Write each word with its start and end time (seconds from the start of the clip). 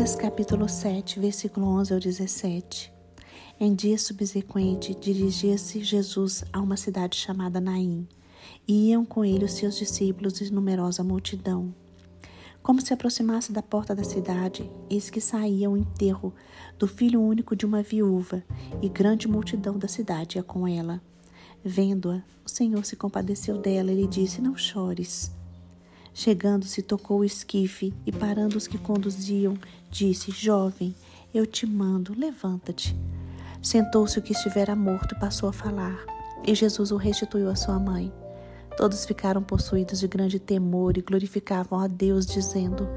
Lucas 0.00 0.16
capítulo 0.16 0.66
7, 0.66 1.20
versículo 1.20 1.66
11 1.78 1.92
ao 1.92 2.00
17. 2.00 2.90
Em 3.60 3.74
dia 3.74 3.98
subsequente, 3.98 4.94
dirigia-se 4.94 5.84
Jesus 5.84 6.42
a 6.50 6.58
uma 6.58 6.78
cidade 6.78 7.18
chamada 7.18 7.60
Naim, 7.60 8.08
e 8.66 8.88
iam 8.88 9.04
com 9.04 9.22
ele 9.22 9.44
os 9.44 9.52
seus 9.52 9.76
discípulos 9.76 10.40
e 10.40 10.50
numerosa 10.50 11.04
multidão. 11.04 11.74
Como 12.62 12.80
se 12.80 12.94
aproximasse 12.94 13.52
da 13.52 13.62
porta 13.62 13.94
da 13.94 14.02
cidade, 14.02 14.70
eis 14.88 15.10
que 15.10 15.20
saía 15.20 15.68
o 15.68 15.76
enterro 15.76 16.32
do 16.78 16.88
filho 16.88 17.20
único 17.20 17.54
de 17.54 17.66
uma 17.66 17.82
viúva, 17.82 18.42
e 18.80 18.88
grande 18.88 19.28
multidão 19.28 19.76
da 19.76 19.86
cidade 19.86 20.38
ia 20.38 20.42
com 20.42 20.66
ela. 20.66 21.02
Vendo-a, 21.62 22.22
o 22.42 22.48
Senhor 22.48 22.86
se 22.86 22.96
compadeceu 22.96 23.58
dela 23.58 23.92
e 23.92 23.96
lhe 23.96 24.06
disse: 24.06 24.40
Não 24.40 24.56
chores. 24.56 25.30
Chegando-se, 26.12 26.82
tocou 26.82 27.20
o 27.20 27.24
esquife 27.24 27.94
e, 28.04 28.12
parando 28.12 28.56
os 28.56 28.66
que 28.66 28.78
conduziam, 28.78 29.56
disse: 29.90 30.30
Jovem, 30.30 30.94
eu 31.32 31.46
te 31.46 31.66
mando, 31.66 32.14
levanta-te. 32.18 32.96
Sentou-se 33.62 34.18
o 34.18 34.22
que 34.22 34.32
estivera 34.32 34.74
morto 34.74 35.14
e 35.14 35.18
passou 35.18 35.48
a 35.48 35.52
falar. 35.52 35.98
E 36.46 36.54
Jesus 36.54 36.90
o 36.90 36.96
restituiu 36.96 37.48
à 37.50 37.54
sua 37.54 37.78
mãe. 37.78 38.12
Todos 38.76 39.04
ficaram 39.04 39.42
possuídos 39.42 40.00
de 40.00 40.08
grande 40.08 40.38
temor 40.38 40.96
e 40.96 41.02
glorificavam 41.02 41.78
a 41.78 41.86
Deus, 41.86 42.26
dizendo: 42.26 42.88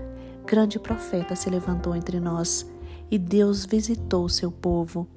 Grande 0.46 0.80
profeta 0.80 1.36
se 1.36 1.50
levantou 1.50 1.96
entre 1.96 2.20
nós, 2.20 2.66
e 3.12 3.18
Deus 3.18 3.66
visitou 3.66 4.28
seu 4.30 4.52
povo. 4.52 5.08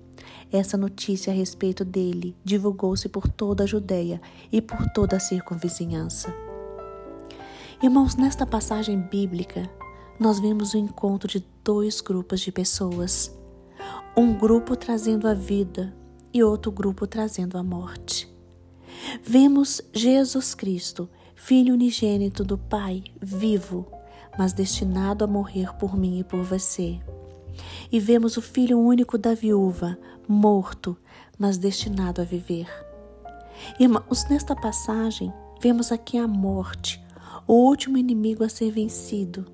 Essa 0.50 0.76
notícia 0.76 1.32
a 1.32 1.36
respeito 1.36 1.84
dele 1.84 2.36
divulgou-se 2.44 3.08
por 3.08 3.28
toda 3.28 3.64
a 3.64 3.66
Judéia 3.66 4.20
e 4.50 4.60
por 4.60 4.90
toda 4.90 5.16
a 5.16 5.20
circunvizinhança. 5.20 6.45
Irmãos, 7.82 8.16
nesta 8.16 8.46
passagem 8.46 8.98
bíblica, 8.98 9.70
nós 10.18 10.40
vemos 10.40 10.72
o 10.72 10.78
encontro 10.78 11.28
de 11.28 11.44
dois 11.62 12.00
grupos 12.00 12.40
de 12.40 12.50
pessoas. 12.50 13.30
Um 14.16 14.32
grupo 14.32 14.74
trazendo 14.74 15.28
a 15.28 15.34
vida 15.34 15.94
e 16.32 16.42
outro 16.42 16.72
grupo 16.72 17.06
trazendo 17.06 17.58
a 17.58 17.62
morte. 17.62 18.34
Vemos 19.22 19.82
Jesus 19.92 20.54
Cristo, 20.54 21.06
Filho 21.34 21.74
unigênito 21.74 22.42
do 22.42 22.56
Pai, 22.56 23.04
vivo, 23.20 23.86
mas 24.38 24.54
destinado 24.54 25.22
a 25.22 25.26
morrer 25.26 25.74
por 25.74 25.94
mim 25.94 26.20
e 26.20 26.24
por 26.24 26.42
você. 26.42 26.98
E 27.92 28.00
vemos 28.00 28.38
o 28.38 28.42
Filho 28.42 28.80
único 28.80 29.18
da 29.18 29.34
viúva, 29.34 29.98
morto, 30.26 30.96
mas 31.38 31.58
destinado 31.58 32.22
a 32.22 32.24
viver. 32.24 32.68
Irmãos, 33.78 34.26
nesta 34.30 34.56
passagem, 34.56 35.30
vemos 35.60 35.92
aqui 35.92 36.16
a 36.16 36.26
morte, 36.26 37.05
o 37.46 37.54
último 37.54 37.98
inimigo 37.98 38.44
a 38.44 38.48
ser 38.48 38.70
vencido, 38.70 39.46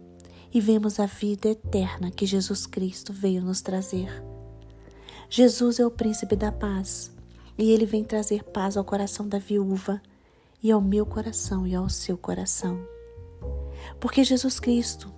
e 0.52 0.61
vemos 0.61 1.00
a 1.00 1.06
vida 1.06 1.48
eterna 1.48 2.11
que 2.11 2.27
Jesus 2.27 2.66
Cristo 2.66 3.12
veio 3.12 3.42
nos 3.42 3.62
trazer. 3.62 4.22
Jesus 5.30 5.80
é 5.80 5.86
o 5.86 5.91
príncipe 5.91 6.36
da 6.36 6.52
paz, 6.52 7.11
e 7.56 7.70
ele 7.70 7.86
vem 7.86 8.05
trazer 8.05 8.44
paz 8.44 8.77
ao 8.77 8.84
coração 8.84 9.27
da 9.27 9.39
viúva, 9.39 10.02
e 10.62 10.70
ao 10.70 10.80
meu 10.80 11.05
coração 11.05 11.66
e 11.66 11.74
ao 11.74 11.89
seu 11.89 12.16
coração. 12.16 12.86
Porque 13.98 14.22
Jesus 14.22 14.61
Cristo 14.61 15.12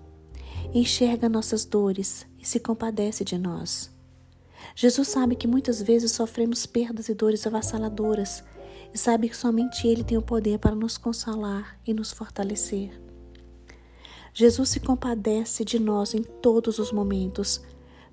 enxerga 0.72 1.28
nossas 1.28 1.64
dores 1.64 2.26
e 2.38 2.46
se 2.46 2.58
compadece 2.58 3.24
de 3.24 3.36
nós. 3.36 3.92
Jesus 4.74 5.08
sabe 5.08 5.36
que 5.36 5.46
muitas 5.46 5.82
vezes 5.82 6.12
sofremos 6.12 6.64
perdas 6.64 7.08
e 7.08 7.14
dores 7.14 7.46
avassaladoras 7.46 8.42
e 8.94 8.98
sabe 8.98 9.28
que 9.28 9.36
somente 9.36 9.88
Ele 9.88 10.04
tem 10.04 10.16
o 10.16 10.22
poder 10.22 10.60
para 10.60 10.76
nos 10.76 10.96
consolar 10.96 11.76
e 11.84 11.92
nos 11.92 12.12
fortalecer. 12.12 13.02
Jesus 14.32 14.68
se 14.68 14.80
compadece 14.80 15.64
de 15.64 15.80
nós 15.80 16.14
em 16.14 16.22
todos 16.22 16.78
os 16.78 16.92
momentos, 16.92 17.60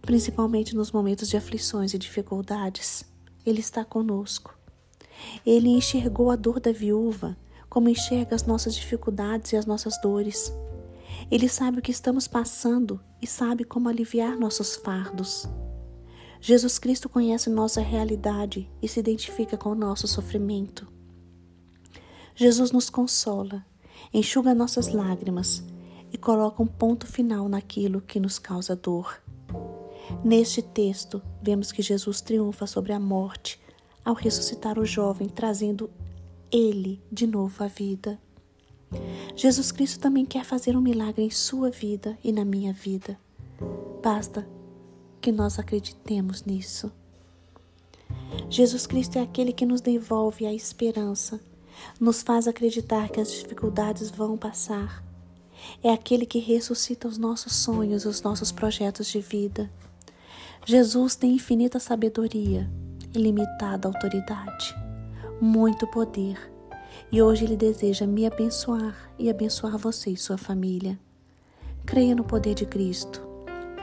principalmente 0.02 0.75
nos 0.75 0.91
momentos 0.91 1.29
de 1.29 1.37
aflições 1.37 1.93
e 1.93 1.99
dificuldades. 1.99 3.05
Ele 3.45 3.59
está 3.59 3.86
conosco. 3.86 4.58
Ele 5.45 5.70
enxergou 5.70 6.31
a 6.31 6.36
dor 6.36 6.59
da 6.59 6.71
viúva, 6.71 7.37
como 7.70 7.87
enxerga 7.87 8.36
as 8.36 8.43
nossas 8.43 8.73
dificuldades 8.73 9.52
e 9.52 9.58
as 9.58 9.67
nossas 9.67 10.02
dores. 10.02 10.52
Ele 11.30 11.47
sabe 11.47 11.80
o 11.80 11.81
que 11.81 11.91
estamos 11.91 12.27
passando 12.27 12.99
e 13.21 13.27
sabe 13.27 13.64
como 13.64 13.87
aliviar 13.87 14.37
nossos 14.37 14.75
fardos. 14.75 15.47
Jesus 16.41 16.79
Cristo 16.79 17.07
conhece 17.07 17.52
nossa 17.52 17.81
realidade 17.81 18.67
e 18.81 18.87
se 18.87 18.99
identifica 18.99 19.55
com 19.55 19.69
o 19.69 19.75
nosso 19.75 20.07
sofrimento. 20.07 20.87
Jesus 22.33 22.71
nos 22.71 22.89
consola, 22.89 23.63
enxuga 24.11 24.55
nossas 24.55 24.91
lágrimas 24.91 25.63
e 26.11 26.17
coloca 26.17 26.63
um 26.63 26.65
ponto 26.65 27.05
final 27.05 27.47
naquilo 27.47 28.02
que 28.02 28.19
nos 28.19 28.39
causa 28.39 28.75
dor. 28.75 29.21
Neste 30.23 30.63
texto, 30.63 31.21
vemos 31.43 31.71
que 31.71 31.83
Jesus 31.83 32.21
triunfa 32.21 32.65
sobre 32.65 32.91
a 32.91 32.99
morte 32.99 33.59
ao 34.03 34.15
ressuscitar 34.15 34.79
o 34.79 34.85
jovem, 34.85 35.29
trazendo 35.29 35.91
ele 36.52 36.99
de 37.11 37.27
novo 37.27 37.63
à 37.63 37.67
vida. 37.67 38.19
Jesus 39.35 39.71
Cristo 39.71 39.99
também 39.99 40.25
quer 40.25 40.43
fazer 40.43 40.75
um 40.75 40.81
milagre 40.81 41.23
em 41.23 41.29
sua 41.29 41.69
vida 41.69 42.17
e 42.23 42.31
na 42.31 42.43
minha 42.43 42.73
vida. 42.73 43.15
Basta 44.02 44.45
que 45.21 45.32
nós 45.32 45.58
acreditemos 45.59 46.43
nisso. 46.43 46.92
Jesus 48.49 48.86
Cristo 48.86 49.17
é 49.17 49.21
aquele 49.21 49.54
que 49.54 49.65
nos 49.65 49.80
devolve 49.80 50.45
a 50.45 50.54
esperança, 50.54 51.39
nos 51.99 52.21
faz 52.21 52.48
acreditar 52.48 53.09
que 53.09 53.21
as 53.21 53.32
dificuldades 53.32 54.09
vão 54.11 54.37
passar. 54.37 55.04
É 55.83 55.92
aquele 55.92 56.26
que 56.26 56.39
ressuscita 56.39 57.08
os 57.08 57.17
nossos 57.17 57.55
sonhos, 57.55 58.05
os 58.05 58.21
nossos 58.21 58.52
projetos 58.52 59.08
de 59.08 59.21
vida. 59.21 59.71
Jesus 60.65 61.15
tem 61.15 61.33
infinita 61.33 61.80
sabedoria, 61.80 62.70
ilimitada 63.14 63.88
autoridade, 63.88 64.76
muito 65.39 65.88
poder. 65.88 66.52
E 67.11 67.21
hoje 67.21 67.45
Ele 67.45 67.58
deseja 67.58 68.05
me 68.05 68.26
abençoar 68.26 69.11
e 69.17 69.30
abençoar 69.30 69.77
você 69.77 70.11
e 70.11 70.17
sua 70.17 70.38
família. 70.38 70.99
Creia 71.86 72.15
no 72.15 72.23
poder 72.23 72.53
de 72.53 72.65
Cristo. 72.65 73.21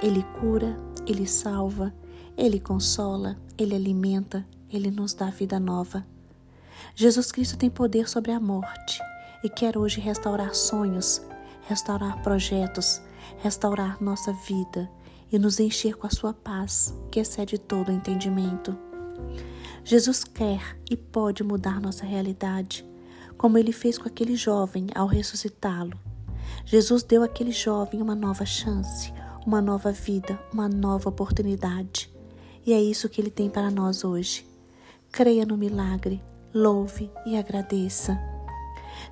Ele 0.02 0.22
cura, 0.40 0.76
ele 1.08 1.26
salva, 1.26 1.92
Ele 2.36 2.60
consola, 2.60 3.38
Ele 3.56 3.74
alimenta, 3.74 4.46
Ele 4.70 4.90
nos 4.90 5.14
dá 5.14 5.30
vida 5.30 5.58
nova. 5.58 6.06
Jesus 6.94 7.32
Cristo 7.32 7.56
tem 7.56 7.70
poder 7.70 8.08
sobre 8.08 8.30
a 8.30 8.38
morte 8.38 9.00
e 9.42 9.48
quer 9.48 9.78
hoje 9.78 10.00
restaurar 10.00 10.54
sonhos, 10.54 11.22
restaurar 11.62 12.22
projetos, 12.22 13.00
restaurar 13.38 14.02
nossa 14.02 14.32
vida 14.32 14.90
e 15.32 15.38
nos 15.38 15.58
encher 15.58 15.94
com 15.96 16.06
a 16.06 16.10
sua 16.10 16.34
paz, 16.34 16.94
que 17.10 17.20
excede 17.20 17.56
todo 17.56 17.90
entendimento. 17.90 18.76
Jesus 19.82 20.24
quer 20.24 20.78
e 20.90 20.96
pode 20.96 21.42
mudar 21.42 21.80
nossa 21.80 22.04
realidade, 22.04 22.84
como 23.38 23.56
ele 23.56 23.72
fez 23.72 23.96
com 23.96 24.06
aquele 24.06 24.36
jovem 24.36 24.88
ao 24.94 25.06
ressuscitá-lo. 25.06 25.98
Jesus 26.66 27.02
deu 27.02 27.22
àquele 27.22 27.52
jovem 27.52 28.02
uma 28.02 28.14
nova 28.14 28.44
chance, 28.44 29.12
uma 29.48 29.62
nova 29.62 29.90
vida, 29.90 30.38
uma 30.52 30.68
nova 30.68 31.08
oportunidade. 31.08 32.12
E 32.66 32.72
é 32.74 32.82
isso 32.82 33.08
que 33.08 33.18
Ele 33.18 33.30
tem 33.30 33.48
para 33.48 33.70
nós 33.70 34.04
hoje. 34.04 34.46
Creia 35.10 35.46
no 35.46 35.56
milagre, 35.56 36.22
louve 36.52 37.10
e 37.24 37.34
agradeça. 37.34 38.20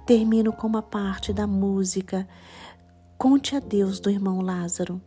Termino 0.05 0.53
com 0.53 0.67
uma 0.67 0.83
parte 0.83 1.33
da 1.33 1.47
música 1.47 2.29
Conte 3.17 3.57
a 3.57 3.61
Deus 3.61 3.99
do 3.99 4.11
irmão 4.11 4.43
Lázaro. 4.43 5.01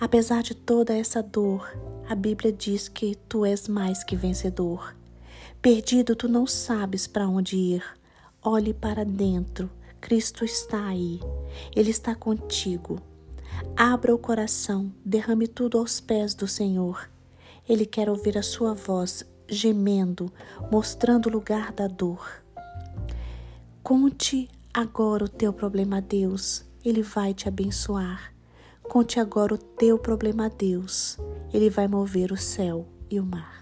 Apesar 0.00 0.44
de 0.44 0.54
toda 0.54 0.96
essa 0.96 1.20
dor, 1.20 1.68
a 2.08 2.14
Bíblia 2.14 2.52
diz 2.52 2.86
que 2.88 3.16
tu 3.28 3.44
és 3.44 3.66
mais 3.66 4.04
que 4.04 4.14
vencedor. 4.14 4.94
Perdido, 5.60 6.14
tu 6.14 6.28
não 6.28 6.46
sabes 6.46 7.08
para 7.08 7.28
onde 7.28 7.56
ir. 7.56 7.82
Olhe 8.40 8.72
para 8.72 9.04
dentro. 9.04 9.68
Cristo 10.00 10.44
está 10.44 10.86
aí. 10.86 11.18
Ele 11.74 11.90
está 11.90 12.14
contigo. 12.14 13.00
Abra 13.76 14.14
o 14.14 14.18
coração, 14.18 14.92
derrame 15.04 15.48
tudo 15.48 15.78
aos 15.78 16.00
pés 16.00 16.34
do 16.34 16.46
Senhor. 16.46 17.10
Ele 17.68 17.86
quer 17.86 18.08
ouvir 18.08 18.36
a 18.36 18.42
sua 18.42 18.74
voz 18.74 19.24
gemendo, 19.48 20.32
mostrando 20.70 21.26
o 21.28 21.32
lugar 21.32 21.72
da 21.72 21.86
dor. 21.86 22.42
Conte 23.82 24.48
agora 24.72 25.24
o 25.24 25.28
teu 25.28 25.52
problema 25.52 25.98
a 25.98 26.00
Deus, 26.00 26.64
Ele 26.84 27.02
vai 27.02 27.34
te 27.34 27.48
abençoar. 27.48 28.32
Conte 28.82 29.20
agora 29.20 29.54
o 29.54 29.58
teu 29.58 29.98
problema 29.98 30.46
a 30.46 30.48
Deus, 30.48 31.18
Ele 31.52 31.68
vai 31.68 31.88
mover 31.88 32.32
o 32.32 32.36
céu 32.36 32.86
e 33.10 33.18
o 33.20 33.24
mar. 33.24 33.61